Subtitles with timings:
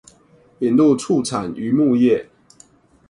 [0.61, 2.25] 引入畜產漁牧業